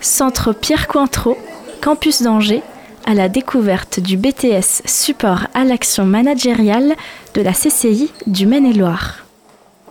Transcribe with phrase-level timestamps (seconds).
[0.00, 1.36] Centre Pierre Cointreau,
[1.82, 2.62] campus d'Angers,
[3.04, 6.94] à la découverte du BTS Support à l'action managériale
[7.34, 9.27] de la CCI du Maine-et-Loire.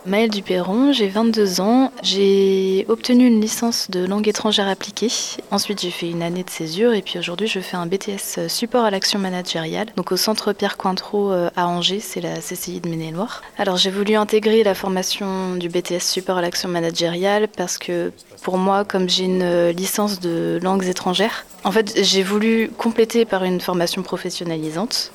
[0.08, 1.92] Maëlle Duperron, j'ai 22 ans.
[2.02, 5.12] J'ai obtenu une licence de langue étrangère appliquée.
[5.52, 8.86] Ensuite, j'ai fait une année de césure et puis aujourd'hui, je fais un BTS support
[8.86, 9.88] à l'action managériale.
[9.98, 13.42] Donc au centre Pierre Cointreau euh, à Angers, c'est la CCI de Maine-et-Loire.
[13.58, 18.14] Alors j'ai voulu intégrer la formation du BTS support à l'action managériale parce que
[18.44, 23.44] pour moi, comme j'ai une licence de langues étrangères, en fait, j'ai voulu compléter par
[23.44, 25.12] une formation professionnalisante.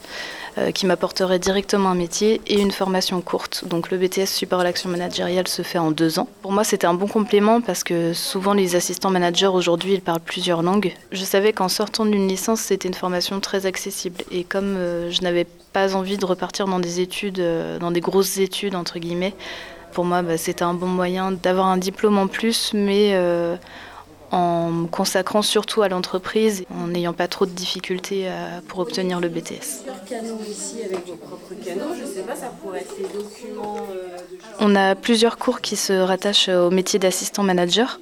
[0.58, 3.64] Euh, qui m'apporterait directement un métier et une formation courte.
[3.66, 6.28] Donc le BTS support à l'action managériale se fait en deux ans.
[6.42, 10.20] Pour moi, c'était un bon complément parce que souvent les assistants managers aujourd'hui, ils parlent
[10.20, 10.92] plusieurs langues.
[11.10, 14.24] Je savais qu'en sortant d'une licence, c'était une formation très accessible.
[14.30, 18.00] Et comme euh, je n'avais pas envie de repartir dans des études, euh, dans des
[18.00, 19.34] grosses études entre guillemets,
[19.92, 23.14] pour moi, bah, c'était un bon moyen d'avoir un diplôme en plus, mais
[24.32, 29.20] en me consacrant surtout à l'entreprise, en n'ayant pas trop de difficultés euh, pour obtenir
[29.20, 29.84] le BTS.
[34.58, 38.00] On a plusieurs cours qui se rattachent au métier d'assistant manager.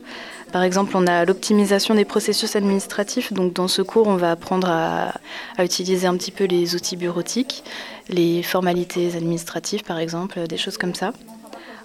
[0.52, 3.32] Par exemple, on a l'optimisation des processus administratifs.
[3.32, 5.12] Donc, dans ce cours, on va apprendre à,
[5.56, 7.62] à, utiliser un petit peu les outils bureautiques,
[8.08, 11.12] les formalités administratives, par exemple, des choses comme ça.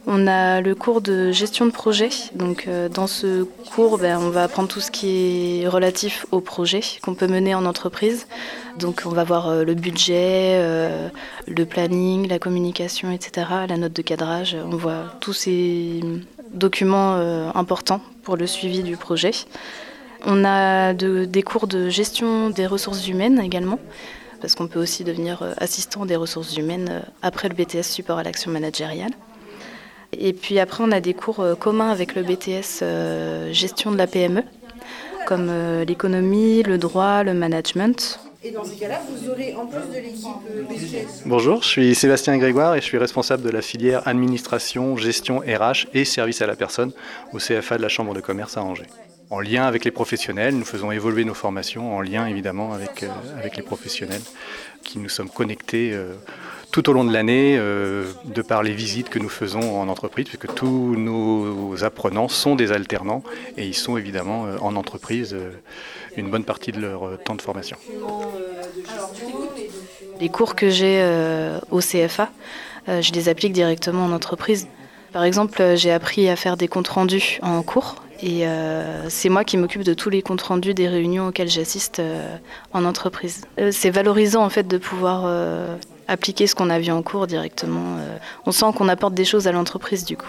[0.07, 2.09] On a le cours de gestion de projet.
[2.35, 6.41] Donc, euh, dans ce cours, ben, on va apprendre tout ce qui est relatif au
[6.41, 8.27] projet qu'on peut mener en entreprise.
[8.77, 11.09] Donc, on va voir euh, le budget, euh,
[11.47, 14.55] le planning, la communication, etc., la note de cadrage.
[14.63, 16.01] On voit tous ces
[16.53, 17.15] documents
[17.55, 19.31] importants pour le suivi du projet.
[20.25, 23.79] On a des cours de gestion des ressources humaines également
[24.39, 28.51] parce qu'on peut aussi devenir assistant des ressources humaines après le BTS support à l'action
[28.51, 29.11] managériale.
[30.19, 33.97] Et puis après, on a des cours euh, communs avec le BTS euh, gestion de
[33.97, 34.43] la PME,
[35.25, 38.19] comme euh, l'économie, le droit, le management.
[38.43, 40.27] Et dans ces cas-là, vous aurez en plus de l'équipe
[40.69, 41.23] BTS.
[41.25, 45.87] Bonjour, je suis Sébastien Grégoire et je suis responsable de la filière administration, gestion RH
[45.93, 46.91] et service à la personne
[47.33, 48.87] au CFA de la Chambre de commerce à Angers.
[49.31, 53.03] En lien avec les professionnels, nous faisons évoluer nos formations en lien évidemment avec,
[53.39, 54.21] avec les professionnels
[54.83, 55.97] qui nous sommes connectés
[56.75, 60.25] tout au long de l'année, euh, de par les visites que nous faisons en entreprise,
[60.25, 63.23] puisque tous nos apprenants sont des alternants
[63.55, 65.51] et ils sont évidemment euh, en entreprise euh,
[66.17, 67.77] une bonne partie de leur temps de formation.
[70.19, 71.01] Les cours que j'ai
[71.71, 72.29] au CFA,
[72.87, 74.67] je les applique directement en entreprise.
[75.13, 78.45] Par exemple, j'ai appris à faire des comptes rendus en cours et
[79.09, 82.01] c'est moi qui m'occupe de tous les comptes rendus des réunions auxquelles j'assiste
[82.71, 83.45] en entreprise.
[83.71, 85.25] c'est valorisant en fait de pouvoir
[86.07, 87.97] appliquer ce qu'on a vu en cours directement.
[87.97, 90.25] Euh, on sent qu'on apporte des choses à l'entreprise du coup.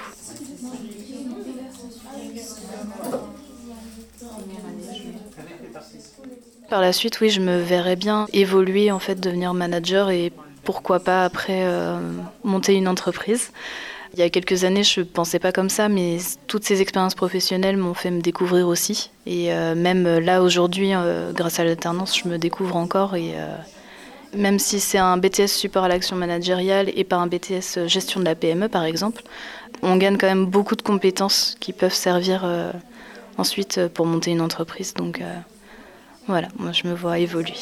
[6.68, 10.32] Par la suite, oui, je me verrais bien évoluer, en fait, devenir manager et
[10.64, 12.00] pourquoi pas après euh,
[12.42, 13.52] monter une entreprise.
[14.14, 16.16] Il y a quelques années, je ne pensais pas comme ça, mais
[16.48, 19.10] toutes ces expériences professionnelles m'ont fait me découvrir aussi.
[19.26, 20.90] Et euh, même là, aujourd'hui,
[21.34, 23.34] grâce à l'alternance, je me découvre encore et
[24.34, 28.24] même si c'est un BTS support à l'action managériale et pas un BTS gestion de
[28.24, 29.22] la PME par exemple,
[29.82, 32.72] on gagne quand même beaucoup de compétences qui peuvent servir euh,
[33.38, 34.94] ensuite pour monter une entreprise.
[34.94, 35.34] Donc euh,
[36.26, 37.54] voilà, moi je me vois évoluer.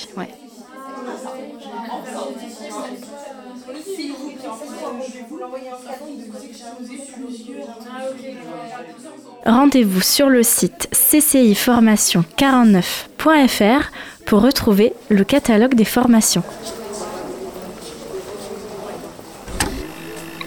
[9.47, 13.91] Rendez-vous sur le site cciformation49.fr
[14.27, 16.43] pour retrouver le catalogue des formations.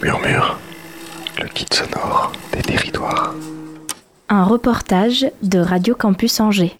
[0.02, 0.60] Murmure,
[1.40, 3.34] le kit sonore des territoires.
[4.30, 6.78] Un reportage de Radio Campus Angers.